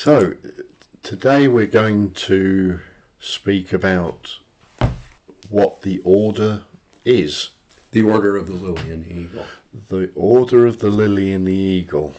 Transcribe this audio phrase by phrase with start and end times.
[0.00, 0.36] So,
[1.02, 2.78] today we're going to
[3.18, 4.38] speak about
[5.48, 6.64] what the order
[7.04, 7.50] is.
[7.90, 9.46] The Order of the Lily and the Eagle.
[9.88, 12.14] The Order of the Lily and the Eagle.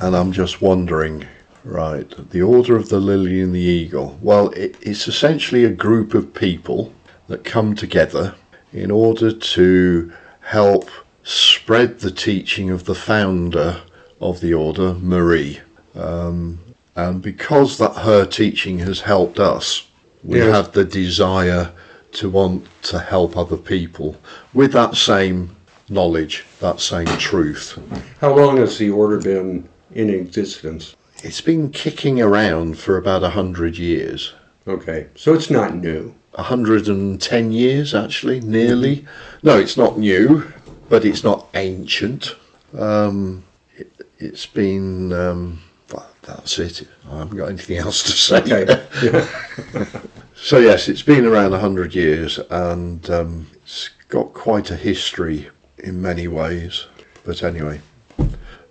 [0.00, 1.24] And I'm just wondering,
[1.62, 4.18] right, the Order of the Lily and the Eagle.
[4.20, 6.92] Well, it, it's essentially a group of people
[7.28, 8.34] that come together
[8.72, 10.90] in order to help
[11.22, 13.82] spread the teaching of the founder
[14.20, 15.60] of the order, Marie.
[15.94, 16.58] Um,
[16.96, 19.86] and because that her teaching has helped us,
[20.22, 20.54] we Yes.
[20.54, 21.72] have the desire
[22.12, 24.16] to want to help other people
[24.52, 25.50] with that same
[25.88, 27.78] knowledge, that same truth.
[28.20, 30.94] How long has the Order been in existence?
[31.22, 34.32] It's been kicking around for about a hundred years.
[34.66, 36.14] Okay, so it's not new.
[36.36, 39.04] 110 years actually nearly
[39.44, 40.52] no it's not new
[40.88, 42.34] but it's not ancient
[42.76, 43.44] um,
[43.76, 45.60] it, it's been um,
[45.94, 48.86] well, that's it i haven't got anything else to say Okay.
[49.02, 49.88] Yeah.
[50.36, 56.00] so yes it's been around 100 years and um, it's got quite a history in
[56.00, 56.86] many ways
[57.24, 57.80] but anyway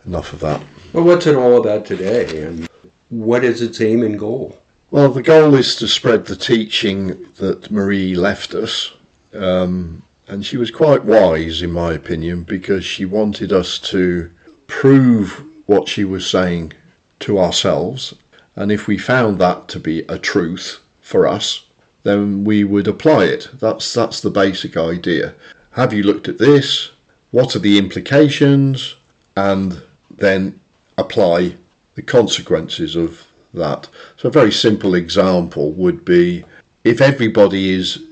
[0.05, 0.61] enough of that
[0.93, 2.67] Well, what's it all about today, and
[3.09, 4.59] what is its aim and goal?
[4.91, 8.93] Well, the goal is to spread the teaching that Marie left us.
[9.33, 14.29] Um, and she was quite wise, in my opinion, because she wanted us to
[14.67, 16.73] prove what she was saying
[17.19, 18.13] to ourselves.
[18.55, 21.65] And if we found that to be a truth for us,
[22.03, 23.49] then we would apply it.
[23.53, 25.33] That's, that's the basic idea.
[25.71, 26.91] Have you looked at this?
[27.31, 28.95] What are the implications?
[29.35, 29.81] And
[30.17, 30.59] then
[30.97, 31.55] apply
[31.95, 33.87] the consequences of that.
[34.17, 36.43] So, a very simple example would be
[36.83, 38.03] if everybody is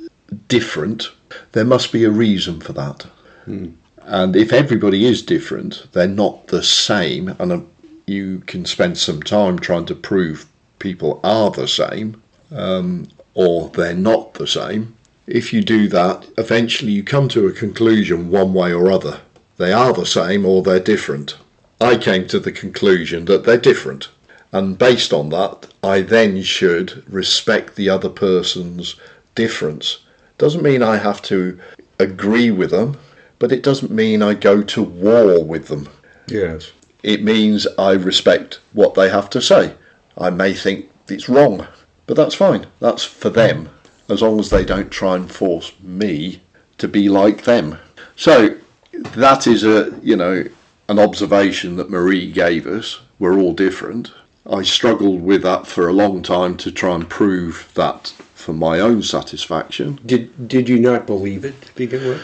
[0.48, 1.10] different,
[1.52, 3.06] there must be a reason for that.
[3.46, 3.70] Hmm.
[4.04, 7.68] And if everybody is different, they're not the same, and
[8.08, 10.46] you can spend some time trying to prove
[10.80, 12.22] people are the same
[12.52, 14.96] um, or they're not the same.
[15.28, 19.22] If you do that, eventually you come to a conclusion one way or other.
[19.58, 21.38] They are the same or they're different.
[21.80, 24.10] I came to the conclusion that they're different.
[24.52, 28.96] And based on that, I then should respect the other person's
[29.36, 30.00] difference.
[30.38, 31.60] Doesn't mean I have to
[32.00, 32.98] agree with them,
[33.40, 35.88] but it doesn't mean I go to war with them.
[36.28, 36.72] Yes.
[37.04, 39.74] It means I respect what they have to say.
[40.18, 41.68] I may think it's wrong,
[42.06, 42.68] but that's fine.
[42.80, 43.70] That's for them,
[44.10, 46.42] as long as they don't try and force me
[46.78, 47.78] to be like them.
[48.16, 48.58] So
[48.94, 50.46] that is a you know
[50.90, 53.00] an observation that Marie gave us.
[53.20, 54.12] We're all different.
[54.50, 58.80] I struggled with that for a long time to try and prove that for my
[58.80, 60.00] own satisfaction.
[60.06, 62.22] Did Did you not believe it to begin with?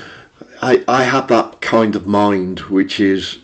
[0.62, 3.40] I, I have that kind of mind which is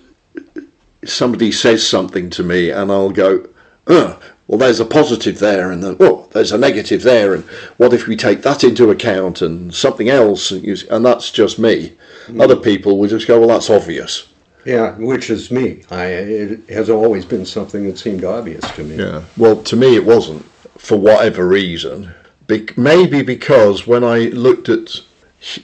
[1.06, 3.48] somebody says something to me and I'll go,
[3.88, 7.44] oh, well, there's a positive there, and then, oh, there's a negative there, and
[7.78, 10.52] what if we take that into account and something else?
[10.52, 11.94] And, you, and that's just me.
[12.40, 14.28] Other people will just go, well, that's obvious.
[14.66, 15.84] Yeah, which is me.
[15.92, 18.96] I it has always been something that seemed obvious to me.
[18.96, 19.24] Yeah.
[19.38, 20.46] Well, to me, it wasn't
[20.78, 22.14] for whatever reason.
[22.48, 25.02] Be- maybe because when I looked at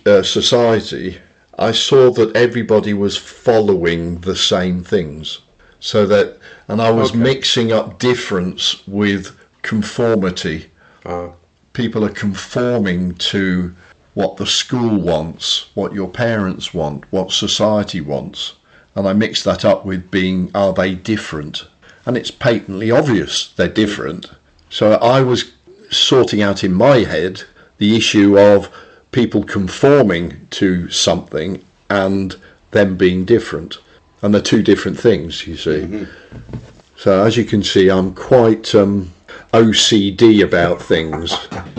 [0.06, 1.18] uh, society,
[1.59, 5.40] I saw that everybody was following the same things.
[5.81, 6.38] So that,
[6.70, 7.20] and I was Okay.
[7.20, 10.72] mixing up difference with conformity.
[11.06, 11.30] Uh,
[11.74, 13.74] People are conforming to
[14.14, 18.53] what the school wants, what your parents want, what society wants.
[18.96, 21.66] And I mixed that up with being, are they different?
[22.06, 24.25] And it's patently obvious they're different.
[24.69, 25.52] So I was
[25.90, 27.44] sorting out in my head
[27.78, 28.69] the issue of
[29.12, 32.36] people conforming to something and
[32.72, 33.78] them being different.
[34.22, 36.08] And they're two different things, you see.
[36.97, 39.12] So as you can see, I'm quite um,
[39.53, 41.34] OCD about things.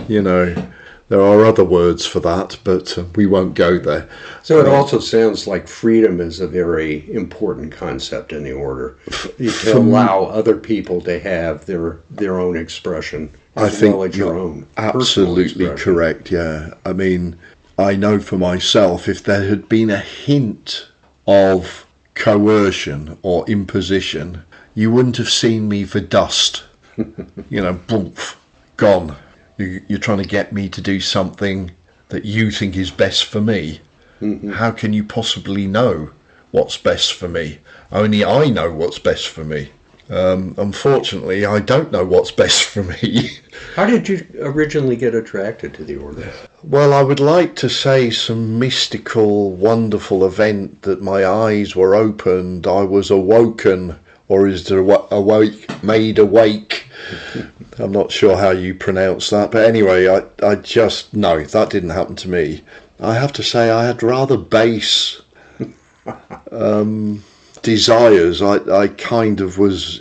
[0.09, 0.71] You know,
[1.11, 4.09] there are other words for that, but uh, we won't go there.
[4.43, 8.97] so it also sounds like freedom is a very important concept in the order.
[9.37, 14.39] You to allow other people to have their their own expression I think your you're
[14.39, 14.67] own.
[14.77, 16.31] Absolutely correct.
[16.31, 17.37] Yeah, I mean,
[17.79, 20.89] I know for myself if there had been a hint
[21.27, 24.45] of coercion or imposition,
[24.75, 26.65] you wouldn't have seen me for dust.
[26.97, 28.37] you know, boomf,
[28.77, 29.17] gone.
[29.59, 31.71] You, you're trying to get me to do something
[32.09, 33.81] that you think is best for me.
[34.21, 34.53] Mm-hmm.
[34.53, 36.11] How can you possibly know
[36.51, 37.59] what's best for me?
[37.91, 39.71] Only I know what's best for me.
[40.11, 43.39] Um, unfortunately, I don't know what's best for me.
[43.77, 46.31] How did you originally get attracted to the order?
[46.63, 52.67] Well, I would like to say some mystical, wonderful event that my eyes were opened,
[52.67, 53.99] I was awoken,
[54.29, 56.85] or is there awake, made awake
[57.79, 61.91] I'm not sure how you pronounce that, but anyway, I, I just no, that didn't
[61.91, 62.63] happen to me.
[62.99, 65.23] I have to say, I had rather base
[66.53, 67.25] um,
[67.63, 68.43] desires.
[68.43, 70.01] I, I kind of was,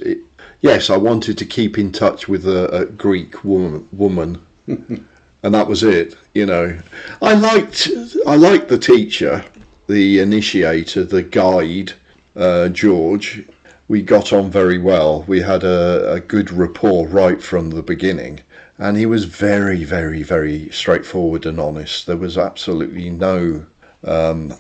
[0.62, 5.68] yes, I wanted to keep in touch with a, a Greek woman, woman, and that
[5.68, 6.16] was it.
[6.34, 6.80] You know,
[7.22, 7.90] I liked,
[8.28, 9.44] I liked the teacher,
[9.88, 11.94] the initiator, the guide,
[12.36, 13.44] uh, George.
[13.88, 15.24] We got on very well.
[15.24, 18.42] We had a, a good rapport right from the beginning
[18.80, 22.08] and he was very, very, very straightforward and honest.
[22.08, 23.66] There was absolutely no
[24.06, 24.54] um,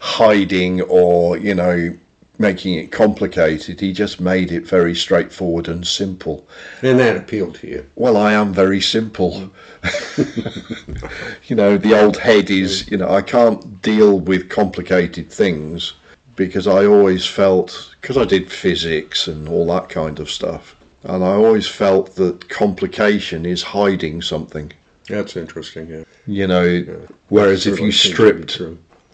[0.00, 1.96] hiding or you know
[2.38, 3.80] making it complicated.
[3.80, 6.46] He just made it very straightforward and simple.
[6.82, 7.86] And that appealed to you.
[7.94, 9.50] Well, I am very simple.
[9.82, 11.38] Mm.
[11.48, 15.92] you know, the old head is, you know, I can't deal with complicated things
[16.36, 20.74] because I always felt, because I did physics and all that kind of stuff,
[21.04, 24.72] and I always felt that complication is hiding something.
[25.06, 26.04] That's interesting, yeah.
[26.26, 26.94] You know, yeah.
[27.28, 28.60] whereas if you stripped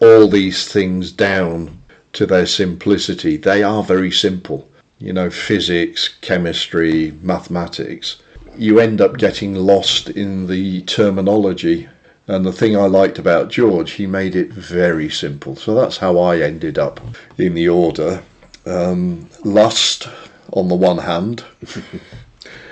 [0.01, 1.77] all these things down
[2.13, 4.67] to their simplicity, they are very simple.
[4.97, 8.21] You know, physics, chemistry, mathematics.
[8.55, 11.87] You end up getting lost in the terminology.
[12.27, 15.55] And the thing I liked about George, he made it very simple.
[15.55, 16.99] So that's how I ended up
[17.37, 18.21] in the order.
[18.65, 20.07] Um, lust,
[20.53, 21.43] on the one hand.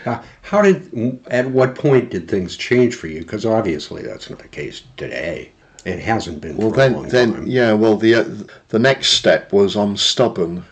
[0.42, 3.22] how did, at what point did things change for you?
[3.22, 5.52] Because obviously that's not the case today.
[5.86, 6.58] It hasn't been.
[6.58, 7.48] Well, then, then, time.
[7.48, 7.74] yeah.
[7.74, 8.26] Well, the uh,
[8.70, 10.66] the next step was I'm stubborn.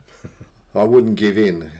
[0.73, 1.71] I wouldn't give in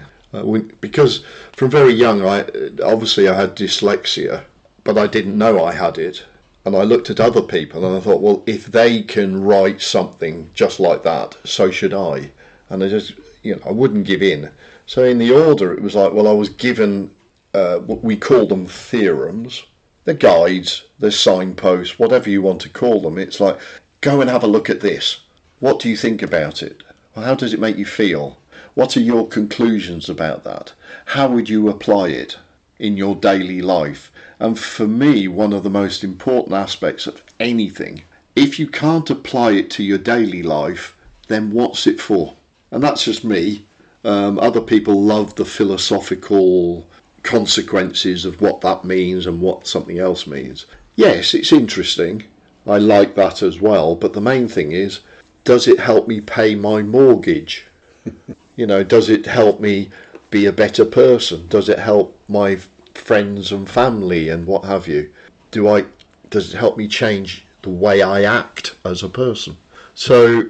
[0.81, 2.41] because from very young, I
[2.83, 4.45] obviously I had dyslexia,
[4.83, 6.25] but I didn't know I had it.
[6.65, 10.50] And I looked at other people and I thought, well, if they can write something
[10.53, 12.31] just like that, so should I.
[12.69, 14.51] And I just, you know, I wouldn't give in.
[14.85, 17.15] So in the order, it was like, well, I was given
[17.53, 19.65] uh, what we call them theorems,
[20.07, 23.18] the guides, the signposts, whatever you want to call them.
[23.18, 23.59] It's like,
[24.00, 25.19] go and have a look at this.
[25.59, 26.81] What do you think about it?
[27.13, 28.38] How does it make you feel?
[28.74, 30.71] What are your conclusions about that?
[31.07, 32.38] How would you apply it
[32.80, 34.09] in your daily life?
[34.39, 39.51] And for me, one of the most important aspects of anything, if you can't apply
[39.56, 40.95] it to your daily life,
[41.27, 42.33] then what's it for?
[42.71, 43.65] And that's just me.
[44.06, 46.89] Um, other people love the philosophical
[47.27, 50.65] consequences of what that means and what something else means.
[50.95, 52.24] Yes, it's interesting.
[52.65, 53.95] I like that as well.
[53.95, 55.01] But the main thing is,
[55.44, 57.65] does it help me pay my mortgage?
[58.56, 59.91] you know, does it help me
[60.29, 61.47] be a better person?
[61.47, 62.56] Does it help my
[62.94, 65.13] friends and family and what have you?
[65.51, 65.85] Do I?
[66.30, 69.57] Does it help me change the way I act as a person?
[69.95, 70.44] So,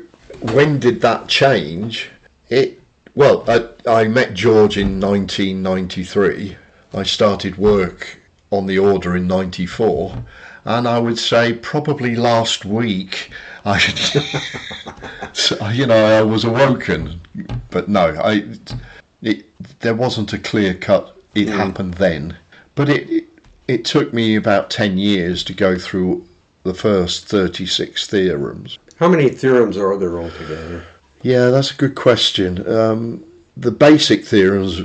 [0.53, 2.11] when did that change?
[2.49, 2.79] It
[3.15, 6.55] well, I, I met George in 1993.
[6.93, 8.19] I started work
[8.51, 10.23] on the order in 94.
[10.65, 13.31] And I would say probably last week,
[13.65, 13.79] I,
[15.73, 17.21] you know, I was awoken.
[17.69, 18.43] But no, I,
[19.21, 19.45] it,
[19.79, 21.15] there wasn't a clear cut.
[21.35, 21.55] It mm.
[21.55, 22.35] happened then.
[22.75, 23.25] But it,
[23.67, 26.27] it, took me about 10 years to go through
[26.63, 28.77] the first 36 theorems.
[28.97, 30.83] How many theorems are there altogether?
[31.21, 32.67] Yeah, that's a good question.
[32.69, 33.23] Um,
[33.55, 34.81] the basic theorems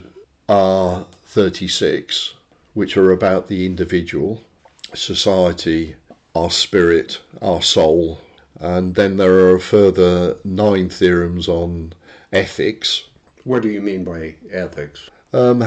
[0.49, 2.34] are 36,
[2.75, 4.45] which are about the individual,
[4.92, 5.97] society,
[6.35, 8.21] our spirit, our soul,
[8.57, 11.95] and then there are a further nine theorems on
[12.35, 13.09] ethics.
[13.45, 15.09] What do you mean by ethics?
[15.33, 15.64] Um,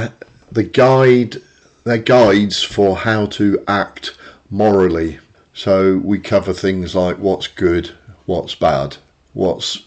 [0.51, 1.37] the guide,
[1.83, 4.15] they're guides for how to act
[4.51, 5.17] morally.
[5.55, 7.89] So we cover things like what's good,
[8.27, 8.97] what's bad,
[9.33, 9.81] what's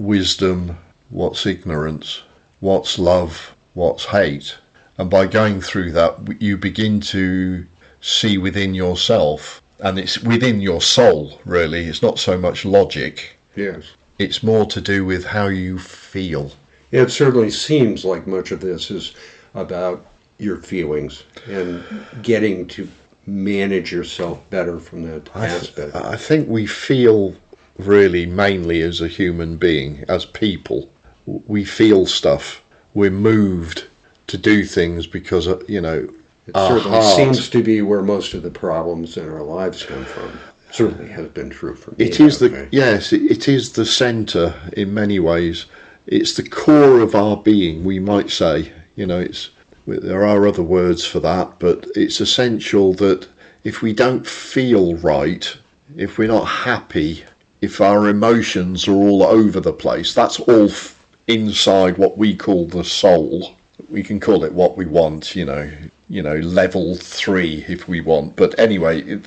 [0.00, 0.76] wisdom,
[1.10, 2.22] what's ignorance,
[2.58, 4.56] what's love, what's hate.
[5.00, 7.66] And by going through that, you begin to
[8.02, 11.86] see within yourself, and it's within your soul, really.
[11.86, 13.38] It's not so much logic.
[13.56, 13.84] Yes.
[14.18, 16.52] It's more to do with how you feel.
[16.90, 19.14] It certainly seems like much of this is
[19.54, 20.04] about
[20.36, 21.82] your feelings and
[22.20, 22.86] getting to
[23.24, 25.96] manage yourself better from that I th- aspect.
[25.96, 27.34] I think we feel
[27.78, 30.90] really mainly as a human being, as people.
[31.24, 32.62] We feel stuff.
[32.92, 33.86] We're moved
[34.30, 36.08] to do things because, uh, you know,
[36.46, 40.04] it certainly heart, seems to be where most of the problems in our lives come
[40.04, 40.38] from.
[40.70, 42.06] Certainly has been true for me.
[42.06, 45.66] It is the yes, it, it is the centre in many ways.
[46.06, 48.72] It's the core of our being, we might say.
[48.94, 49.50] You know, it's
[49.86, 53.26] there are other words for that, but it's essential that
[53.64, 55.56] if we don't feel right,
[55.96, 57.24] if we're not happy,
[57.60, 62.66] if our emotions are all over the place, that's all f- inside what we call
[62.66, 63.56] the soul.
[63.90, 65.70] We can call it what we want, you know,
[66.08, 68.36] you know, level three if we want.
[68.36, 69.20] But anyway,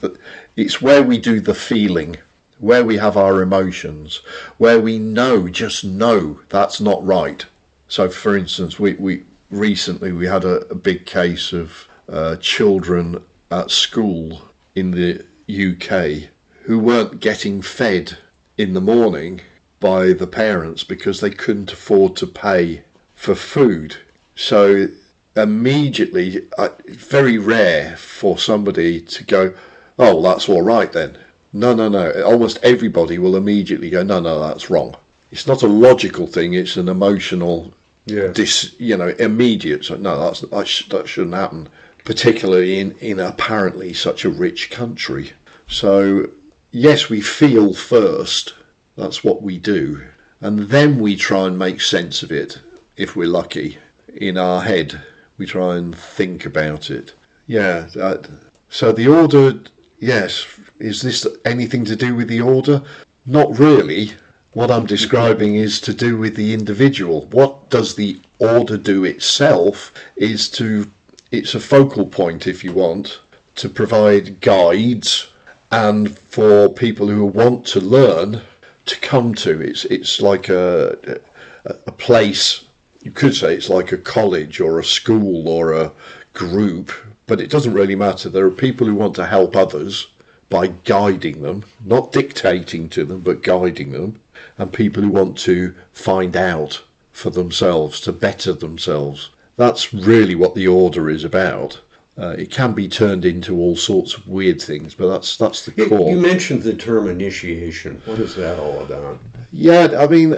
[0.55, 2.17] it's where we do the feeling,
[2.60, 4.17] where we have our emotions,
[4.58, 7.46] where we know, just know that's not right.
[7.88, 13.24] So, for instance, we, we recently we had a, a big case of uh, children
[13.51, 14.41] at school
[14.75, 16.29] in the UK
[16.63, 18.17] who weren't getting fed
[18.58, 19.41] in the morning
[19.79, 22.84] by the parents because they couldn't afford to pay
[23.15, 23.98] for food.
[24.36, 24.88] So
[25.36, 29.54] immediately, uh, very rare for somebody to go,
[30.00, 31.18] oh, that's all right then.
[31.54, 32.12] No, no, no.
[32.24, 34.96] Almost everybody will immediately go, no, no, that's wrong.
[35.32, 36.54] It's not a logical thing.
[36.54, 37.74] It's an emotional,
[38.06, 38.28] Yeah.
[38.28, 39.86] dis, you know, immediate.
[39.86, 41.70] So no, that's that, sh- that shouldn't happen.
[42.06, 45.32] Particularly in in apparently such a rich country.
[45.68, 46.30] So
[46.72, 48.54] yes, we feel first.
[48.98, 50.04] That's what we do,
[50.42, 52.60] and then we try and make sense of it.
[52.98, 53.78] If we're lucky,
[54.15, 55.01] in our head,
[55.38, 57.13] we try and think about it.
[57.48, 57.88] Yeah.
[57.93, 58.29] That,
[58.70, 59.60] so the order,
[60.00, 60.46] yes.
[60.79, 62.84] Is this anything to do with the order?
[63.25, 64.12] Not really.
[64.53, 67.25] What I'm describing is to do with the individual.
[67.27, 70.91] What does the order do itself is to,
[71.32, 73.22] it's a focal point, if you want,
[73.55, 75.32] to provide guides
[75.72, 78.41] and for people who want to learn
[78.86, 79.60] to come to.
[79.62, 81.20] It's, it's like a,
[81.65, 82.62] a, a place,
[83.04, 85.92] you could say it's like a college or a school or a
[86.34, 86.92] group,
[87.28, 88.30] but it doesn't really matter.
[88.30, 90.08] There are people who want to help others
[90.50, 94.22] by guiding them, not dictating to them, but guiding them,
[94.58, 96.82] and people who want to find out
[97.12, 99.30] for themselves, to better themselves.
[99.56, 101.80] That's really what the order is about.
[102.18, 105.72] Uh, it can be turned into all sorts of weird things, but that's that's the
[105.88, 106.12] core.
[106.12, 108.02] you mentioned the term initiation.
[108.06, 109.20] What is that all about?
[109.52, 110.34] Yeah, I mean,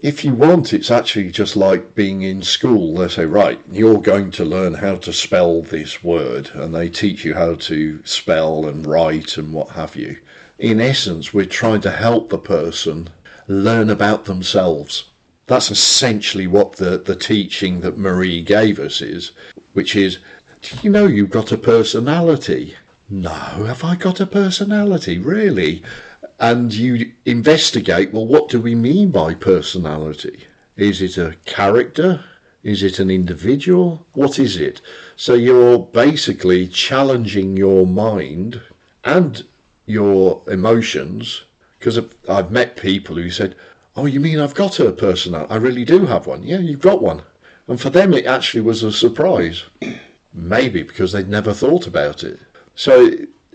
[0.00, 2.94] if you want, it's actually just like being in school.
[2.94, 7.24] They say, right, you're going to learn how to spell this word, and they teach
[7.24, 10.18] you how to spell and write and what have you.
[10.58, 13.08] In essence, we're trying to help the person
[13.48, 15.08] learn about themselves.
[15.46, 19.32] That's essentially what the, the teaching that Marie gave us is,
[19.72, 20.18] which is,
[20.62, 22.76] do you know you've got a personality?
[23.10, 25.18] No, have I got a personality?
[25.18, 25.82] Really?
[26.38, 30.44] And you investigate well what do we mean by personality?
[30.76, 32.24] Is it a character?
[32.62, 34.06] Is it an individual?
[34.12, 34.80] What is it?
[35.16, 38.62] So you're basically challenging your mind
[39.04, 39.44] and
[39.86, 41.42] your emotions
[41.78, 43.56] because i've met people who said
[43.96, 46.42] oh you mean i've got a personality i really do have one.
[46.42, 47.22] Yeah you've got one.
[47.66, 49.64] And for them it actually was a surprise.
[50.32, 52.38] Maybe because they'd never thought about it.
[52.74, 53.10] So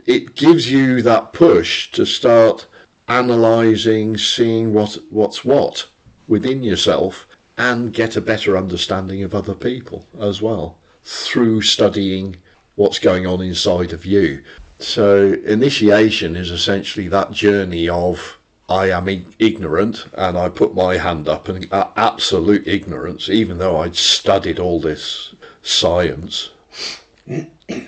[0.06, 2.66] it gives you that push to start
[3.08, 5.88] analyzing, seeing what what's what
[6.28, 12.36] within yourself, and get a better understanding of other people as well through studying
[12.76, 14.44] what's going on inside of you.
[14.80, 18.38] So initiation is essentially that journey of
[18.70, 19.08] I am
[19.40, 24.58] ignorant and I put my hand up and uh, absolute ignorance, even though I'd studied
[24.58, 26.52] all this science,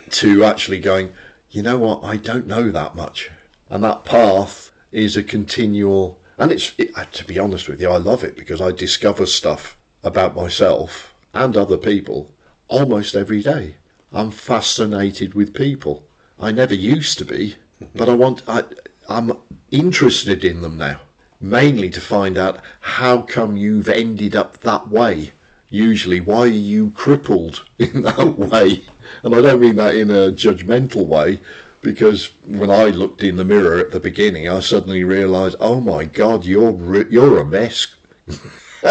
[0.10, 1.13] to actually going,
[1.50, 3.31] you know what, I don't know that much.
[3.69, 7.89] And that path is a continual, and it's, it, uh, to be honest with you,
[7.89, 12.33] I love it because I discover stuff about myself and other people
[12.67, 13.75] almost every day.
[14.11, 16.07] I'm fascinated with people.
[16.39, 17.55] I never used to be,
[17.93, 18.63] but I want, I,
[19.09, 19.31] I'm
[19.71, 21.01] interested in them now,
[21.41, 25.31] mainly to find out how come you've ended up that way.
[25.69, 28.85] Usually, why are you crippled in that way?
[29.23, 31.39] And I don't mean that in a judgmental way,
[31.85, 36.03] because when I looked in the mirror at the beginning, I suddenly realised, oh my
[36.03, 37.95] God, you're you're a mess.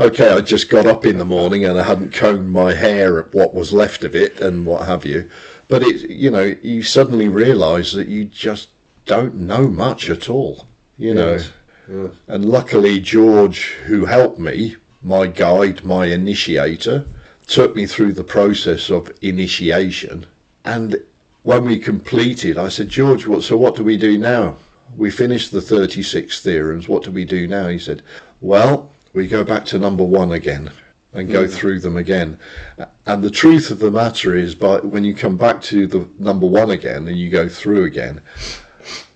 [0.00, 3.34] okay, I just got up in the morning and I hadn't combed my hair, at
[3.34, 5.30] what was left of it, and what have you.
[5.68, 8.70] But it, you know, you suddenly realise that you just
[9.04, 10.66] don't know much at all.
[10.96, 11.52] You know, Yes,
[11.86, 12.10] yes.
[12.28, 17.04] and luckily George, who helped me, my guide, my initiator,
[17.46, 20.24] took me through the process of initiation.
[20.64, 20.98] And
[21.46, 24.56] when we completed, I said, George, what, so what do we do now?
[24.96, 26.88] We finished the 36 theorems.
[26.88, 27.68] What do we do now?
[27.68, 28.02] He said,
[28.40, 30.72] well, we go back to number one again
[31.12, 31.52] and go hmm.
[31.52, 32.36] through them again.
[33.06, 36.48] And the truth of the matter is, by when you come back to the number
[36.48, 38.22] one again and you go through again,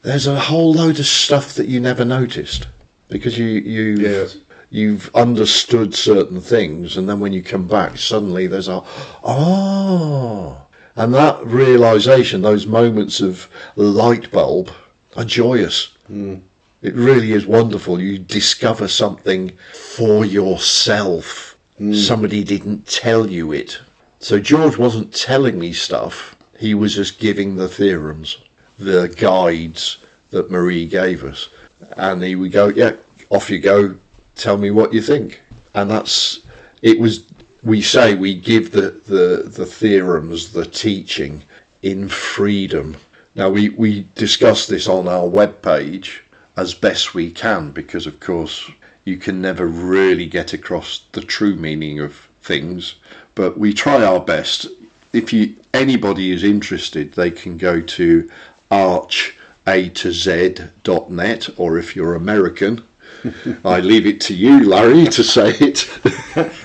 [0.03, 2.69] there's a whole load of stuff that you never noticed
[3.09, 4.37] because you you Yes.
[4.71, 8.85] you've understood certain things, and then when you come back, suddenly there's a
[9.25, 10.63] oh,
[10.97, 14.71] and that realization, those moments of light bulb,
[15.17, 15.97] are joyous.
[16.07, 16.37] Hmm.
[16.83, 18.01] It really is wonderful.
[18.01, 21.95] You discover something for yourself, hmm.
[21.95, 23.81] Somebody didn't tell you it.
[24.19, 26.37] So George wasn't telling me stuff.
[26.59, 28.39] He was just giving the theorems,
[28.79, 29.99] the guides
[30.31, 31.49] that Marie gave us.
[31.97, 32.97] And he would go, yeah,
[33.31, 33.97] off you go.
[34.35, 35.43] Tell me what you think.
[35.75, 36.41] And that's,
[36.83, 37.25] it was,
[37.63, 41.43] we say we give the, the, the theorems, the teaching
[41.83, 42.97] in freedom.
[43.35, 46.23] Now we, we discuss this on our web page
[46.57, 48.71] as best we can because of course
[49.05, 52.97] you can never really get across the true meaning of things
[53.35, 54.67] but we try our best
[55.13, 58.31] if you anybody is interested they can go to
[58.71, 59.35] arch
[59.67, 62.83] a to z.net or if you're american
[63.65, 65.89] i leave it to you larry to say it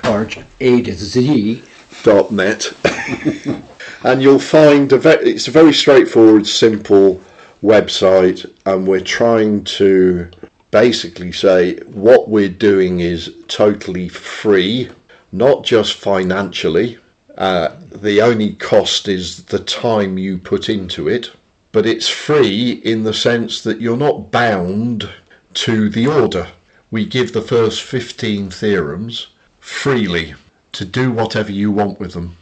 [0.62, 1.62] A to Z.
[2.03, 2.72] dot net
[4.05, 7.19] and you'll find a ve- it's a very straightforward simple
[7.62, 10.29] website and we're trying to
[10.72, 14.89] basically say what we're doing is totally free
[15.34, 16.98] not just financially
[17.38, 21.29] uh, the only cost is the time you put into it
[21.74, 25.10] but it's free in the sense that you're not bound
[25.53, 26.48] to the order
[26.89, 29.27] we give the first 15 theorems
[29.65, 30.34] freely
[30.72, 32.38] to do whatever you want with them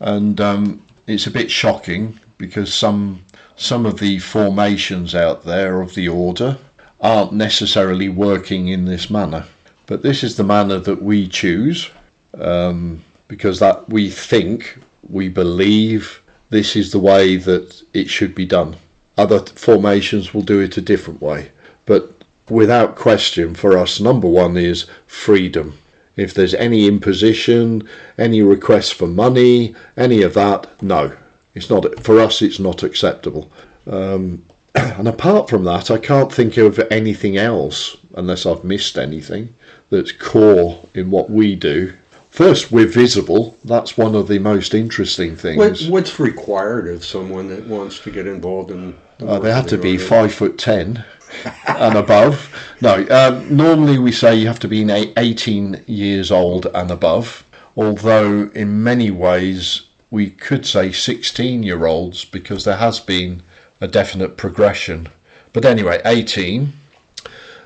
[0.00, 3.22] and um, it's a bit shocking because some
[3.56, 6.58] some of the formations out there of the order
[7.00, 9.44] aren't necessarily working in this manner.
[9.86, 11.90] But this is the manner that we choose
[12.34, 18.46] um, because that we think, we believe this is the way that it should be
[18.46, 18.76] done.
[19.18, 21.50] Other formations will do it a different way.
[21.86, 25.78] But without question, for us, number one is freedom.
[26.16, 27.88] If there's any imposition,
[28.18, 31.16] any request for money, any of that, no,
[31.54, 32.02] it's not.
[32.04, 33.50] For us, it's not acceptable.
[33.86, 39.54] Um, and apart from that, I can't think of anything else, unless I've missed anything,
[39.90, 41.94] that's core in what we do.
[42.30, 43.58] First, we're visible.
[43.62, 45.58] That's one of the most interesting things.
[45.58, 48.96] What, what's required of someone that wants to get involved in?
[49.18, 51.04] the Uh, they have to be five foot ten
[51.66, 52.54] and above.
[52.80, 57.44] No, um, normally we say you have to be na- 18 years old and above.
[57.76, 63.42] Although in many ways we could say 16 year olds because there has been
[63.80, 65.08] a definite progression.
[65.52, 66.72] But anyway, 18.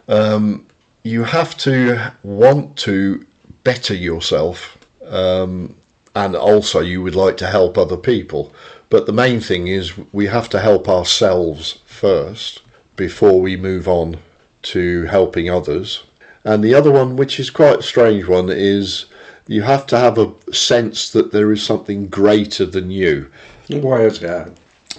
[0.09, 0.67] Um,
[1.03, 3.27] you have to want to
[3.65, 5.75] better yourself um,
[6.15, 8.53] and also you would like to help other people.
[8.89, 12.63] But the main thing is we have to help ourselves first
[12.97, 14.19] before we move on
[14.63, 16.03] to helping others.
[16.45, 19.07] And the other one, which is quite a strange one, is
[19.47, 23.31] you have to have a sense that there is something greater than you.
[23.69, 24.53] Why is that?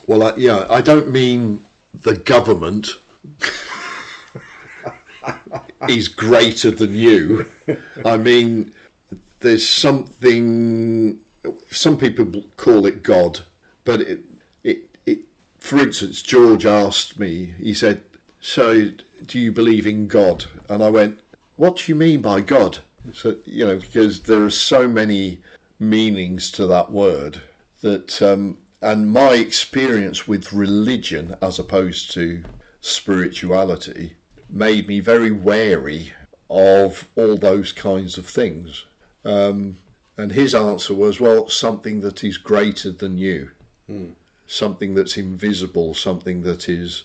[0.07, 2.89] Well, I, yeah, I don't mean the government
[5.89, 7.49] is greater than you.
[8.05, 8.73] I mean,
[9.39, 11.23] there's something.
[11.69, 13.39] Some people call it God,
[13.83, 14.23] but it.
[15.67, 17.53] For instance, George asked me.
[17.57, 18.01] He said,
[18.39, 18.89] "So,
[19.25, 21.19] do you believe in God?" And I went,
[21.57, 22.77] "What do you mean by God?"
[23.13, 25.41] So, you know, because there are so many
[25.77, 27.41] meanings to that word
[27.81, 28.21] that.
[28.21, 32.43] Um, and my experience with religion as opposed to
[32.79, 34.15] spirituality
[34.49, 36.13] made me very wary
[36.49, 38.85] of all those kinds of things.
[39.25, 39.79] Um,
[40.15, 43.51] and his answer was, well, something that is greater than you,
[44.47, 47.03] something that's invisible, something that is.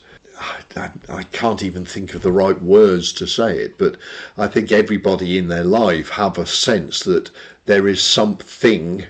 [0.76, 3.96] I, I can't even think of the right words to say it, but
[4.38, 7.30] I think everybody in their life have a sense that
[7.66, 9.06] there is something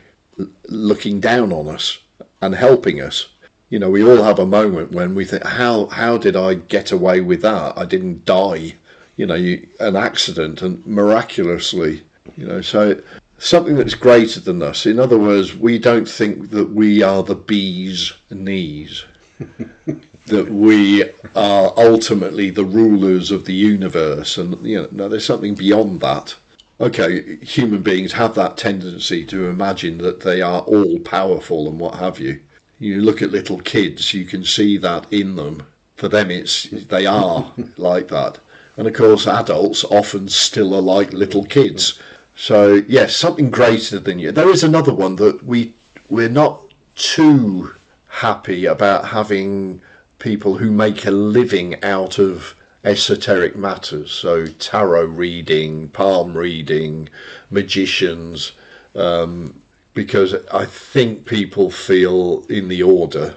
[0.68, 1.99] looking down on us
[2.40, 3.31] and helping us.
[3.71, 6.92] You know, we all have a moment when we think, how how did I get
[6.92, 7.79] away with that?
[7.79, 8.75] I didn't die.
[9.16, 12.03] You know, you, an accident and miraculously.
[12.37, 13.01] You know, so
[13.45, 14.87] something that's greater than us.
[14.87, 19.05] In other words, we don't think that we are the bee's knees.
[20.27, 21.03] that we
[21.35, 26.37] are ultimately the rulers of the universe, and you know, no, there's something beyond that
[26.83, 31.95] okay, human beings have that tendency to imagine that they are all powerful and what
[31.95, 32.41] have you.
[32.81, 35.63] You look at little kids, you can see that in them.
[35.95, 38.41] For them, it's they are like that,
[38.77, 42.01] and of course, adults often still are like little kids.
[42.37, 44.33] So yes, something greater than you.
[44.33, 45.75] There is another one that we
[46.09, 47.75] we're not too
[48.09, 49.81] happy about having
[50.18, 57.09] people who make a living out of esoteric matters, so tarot reading, palm reading,
[57.51, 58.53] magicians,
[58.95, 59.62] um,
[59.95, 63.37] because I think people feel in the order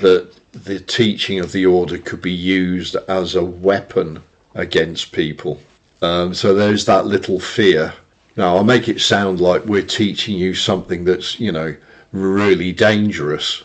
[0.00, 4.22] that the teaching of the order could be used as a weapon
[4.54, 5.60] against people.
[6.02, 7.92] Um, so there's that little fear.
[8.38, 11.74] Now, I'll make it sound like we're teaching you something that's, you know,
[12.12, 13.64] really dangerous.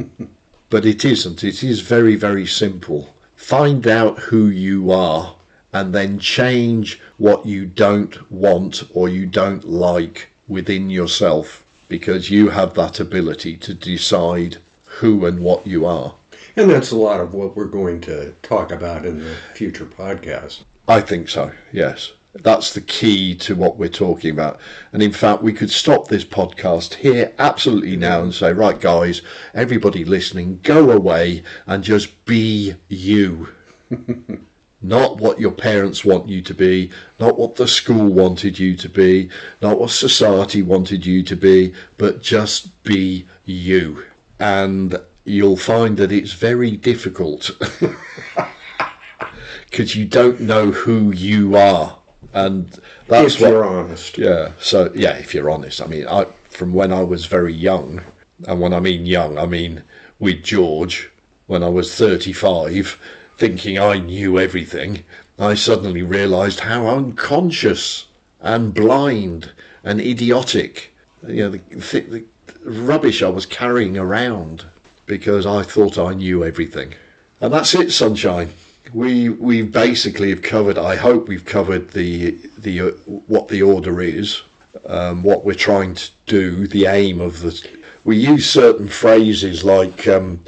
[0.68, 1.44] but it isn't.
[1.44, 3.14] It is very, very simple.
[3.36, 5.36] Find out who you are
[5.72, 12.48] and then change what you don't want or you don't like within yourself because you
[12.48, 16.16] have that ability to decide who and what you are.
[16.56, 20.64] And that's a lot of what we're going to talk about in the future podcast.
[20.88, 22.14] I think so, yes.
[22.32, 24.60] That's the key to what we're talking about.
[24.92, 29.22] And in fact, we could stop this podcast here absolutely now and say, right, guys,
[29.52, 33.52] everybody listening, go away and just be you.
[34.82, 38.88] not what your parents want you to be, not what the school wanted you to
[38.88, 39.28] be,
[39.60, 44.04] not what society wanted you to be, but just be you.
[44.38, 47.50] And you'll find that it's very difficult
[49.70, 51.99] because you don't know who you are.
[52.32, 52.78] And
[53.08, 54.18] that's if what, you're honest.
[54.18, 54.52] yeah.
[54.60, 58.02] So yeah, if you're honest, I mean, I from when I was very young,
[58.46, 59.82] and when I mean young, I mean
[60.18, 61.10] with George
[61.46, 63.00] when I was 35,
[63.36, 65.02] thinking I knew everything.
[65.38, 68.06] I suddenly realised how unconscious
[68.40, 69.52] and blind
[69.82, 70.94] and idiotic,
[71.26, 74.64] you know, the, the, the rubbish I was carrying around
[75.06, 76.94] because I thought I knew everything.
[77.40, 78.52] And that's it, sunshine.
[78.92, 80.78] We we basically have covered.
[80.78, 82.90] I hope we've covered the the uh,
[83.26, 84.42] what the order is,
[84.86, 87.80] um, what we're trying to do, the aim of the.
[88.04, 90.42] We use certain phrases like um,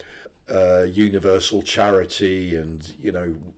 [0.48, 3.54] uh, universal charity, and you know,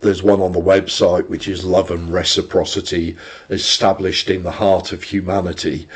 [0.00, 3.16] there's one on the website which is love and reciprocity
[3.50, 5.88] established in the heart of humanity.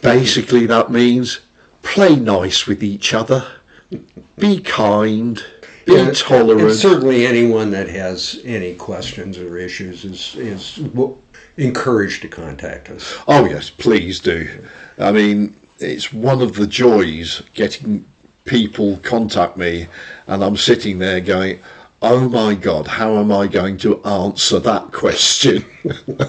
[0.00, 1.40] Basically, that means
[1.82, 3.46] play nice with each other,
[4.38, 5.44] be kind,
[5.86, 6.62] tolerant.
[6.62, 10.80] And certainly anyone that has any questions or issues is, is
[11.56, 13.18] encouraged to contact us.
[13.28, 14.48] Oh yes, please do.
[14.98, 18.04] I mean, it's one of the joys getting
[18.44, 19.86] people contact me,
[20.26, 21.60] and I'm sitting there going,
[22.02, 25.64] "Oh my God, how am I going to answer that question?"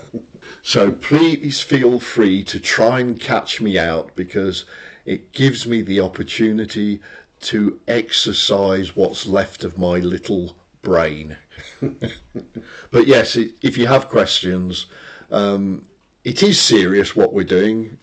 [0.63, 4.65] so please feel free to try and catch me out because
[5.05, 7.01] it gives me the opportunity
[7.41, 11.37] to exercise what's left of my little brain.
[12.91, 14.87] but yes, it, if you have questions,
[15.31, 15.87] um,
[16.23, 17.97] it is serious what we're doing.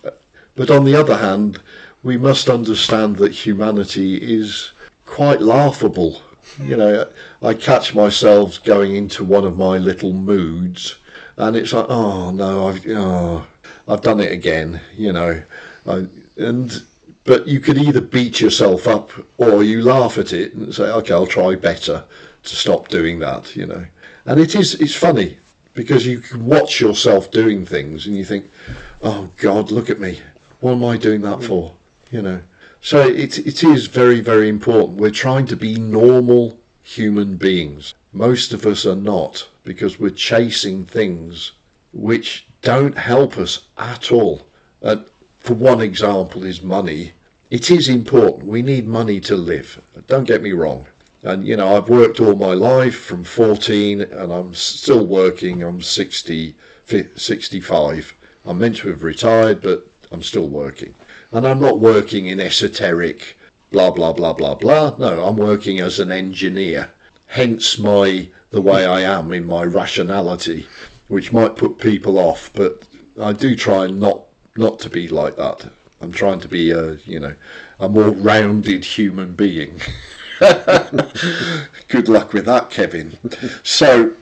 [0.55, 1.61] But on the other hand,
[2.03, 4.71] we must understand that humanity is
[5.05, 6.21] quite laughable.
[6.59, 10.99] You know, I catch myself going into one of my little moods,
[11.37, 13.47] and it's like, oh no, I've oh,
[13.87, 14.81] I've done it again.
[14.93, 15.43] You know,
[15.87, 16.85] I, and
[17.23, 21.13] but you could either beat yourself up or you laugh at it and say, okay,
[21.13, 22.05] I'll try better
[22.43, 23.55] to stop doing that.
[23.55, 23.85] You know,
[24.25, 25.37] and it is it's funny
[25.73, 28.49] because you can watch yourself doing things and you think,
[29.01, 30.19] oh God, look at me.
[30.59, 31.75] What am I doing that for?
[32.11, 32.41] You know.
[32.81, 34.99] So it, it is very, very important.
[34.99, 37.93] We're trying to be normal human beings.
[38.11, 41.53] Most of us are not because we're chasing things
[41.93, 44.41] which don't help us at all.
[44.81, 44.97] Uh,
[45.43, 47.11] for one example is money.
[47.49, 48.45] It is important.
[48.45, 49.81] We need money to live.
[50.07, 50.87] Don't get me wrong.
[51.21, 55.61] And you know, I've worked all my life from 14 and I'm still working.
[55.61, 56.55] I'm 60,
[57.15, 58.13] 65.
[58.45, 60.95] I'm meant to have retired, but I'm still working.
[61.33, 63.37] And I'm not working in esoteric
[63.69, 64.95] blah blah blah blah blah.
[64.97, 66.89] No, I'm working as an engineer.
[67.27, 70.67] Hence my the way I am in my rationality,
[71.09, 72.87] which might put people off, but
[73.19, 75.71] I do try not not to be like that.
[76.01, 77.35] I'm trying to be a you know
[77.79, 79.79] a more rounded human being.
[80.39, 83.17] Good luck with that, Kevin.
[83.63, 84.13] So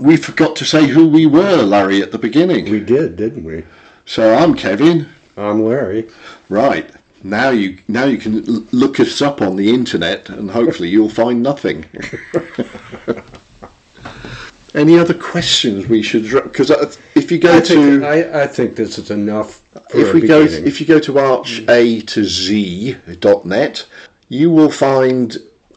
[0.00, 2.70] we forgot to say who we were, Larry, at the beginning.
[2.70, 3.64] We did, didn't we?
[4.04, 5.08] So I'm Kevin.
[5.36, 6.08] I'm Larry.
[6.48, 6.90] Right.
[7.22, 11.08] Now you now you can l- look us up on the internet and hopefully you'll
[11.08, 11.86] find nothing.
[14.74, 18.46] Any other questions we should because uh, if you go I to think, I, I
[18.46, 19.62] think this is enough
[19.94, 23.86] if we go if you go to arch a to z dot net,
[24.28, 25.36] you will find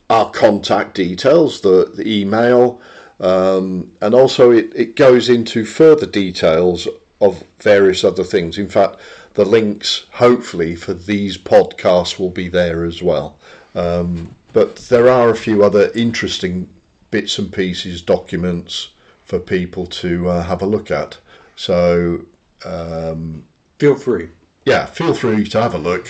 [0.10, 2.81] our contact details, the, the email,
[3.19, 6.88] um, and also it, it goes into further details
[7.19, 8.57] of various other things.
[8.57, 8.99] In fact,
[9.33, 13.38] the links, hopefully, for these podcasts will be there as well.
[13.75, 16.73] Um, but there are a few other interesting
[17.12, 18.93] bits and pieces, documents
[19.25, 21.19] for people to uh, have a look at.
[21.55, 22.25] So
[23.80, 24.30] Feel free.
[24.66, 26.08] yeah, feel free to have a look.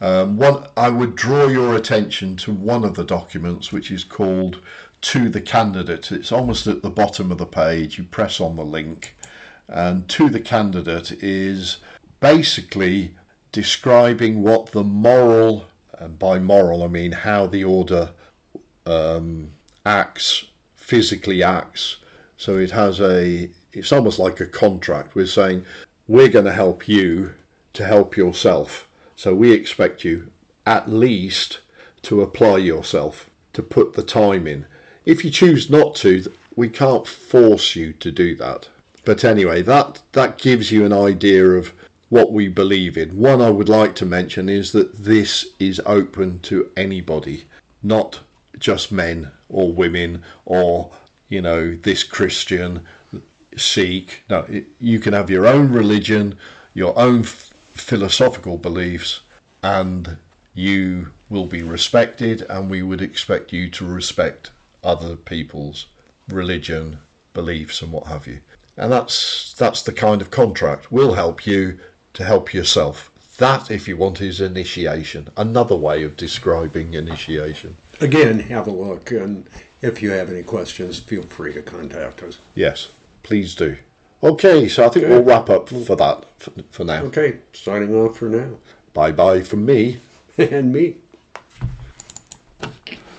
[0.00, 4.62] Um, one, I would draw your attention to one of the documents, which is called
[5.02, 7.96] "To the Candidate." It's almost at the bottom of the page.
[7.96, 9.16] You press on the link,
[9.68, 11.78] and to the candidate is
[12.20, 13.16] basically
[13.52, 18.12] describing what the moral, and by moral I mean how the order
[18.84, 19.52] um,
[19.86, 21.98] acts, physically acts.
[22.36, 25.14] So it has a, it's almost like a contract.
[25.14, 25.64] We're saying,
[26.08, 27.34] we're going to help you
[27.72, 28.88] to help yourself.
[29.16, 30.32] So we expect you
[30.66, 31.60] at least
[32.02, 34.66] to apply yourself, to put the time in.
[35.04, 38.68] If you choose not to, we can't force you to do that.
[39.04, 41.72] But anyway, that, that gives you an idea of
[42.08, 43.16] what we believe in.
[43.16, 47.46] One I would like to mention is that this is open to anybody,
[47.82, 48.20] not
[48.58, 50.92] just men or women or,
[51.28, 52.86] you know, this Christian,
[53.56, 54.22] Sikh.
[54.28, 56.38] No, it, you can have your own religion,
[56.74, 59.20] your own f- philosophical beliefs,
[59.62, 60.18] and
[60.54, 64.52] you will be respected, and we would expect you to respect
[64.84, 65.88] other people's
[66.28, 66.98] religion,
[67.32, 68.40] beliefs, and what have you.
[68.76, 70.92] And that's that's the kind of contract.
[70.92, 71.80] We'll help you
[72.14, 73.10] to help yourself.
[73.38, 75.28] That, if you want, is initiation.
[75.36, 77.76] Another way of describing initiation.
[78.00, 79.48] Again, have a look, and
[79.82, 82.38] if you have any questions, feel free to contact us.
[82.54, 82.90] Yes,
[83.26, 83.76] please do.
[84.22, 85.14] Okay, so I think Okay.
[85.14, 85.86] we'll wrap up mm.
[85.86, 87.02] for that for, for now.
[87.04, 88.58] Okay, signing off for now.
[88.94, 90.00] Bye bye from me.
[90.38, 90.96] and me.